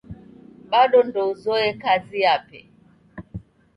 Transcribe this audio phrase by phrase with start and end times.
[0.71, 2.59] Bado ndouzoye kazi yape.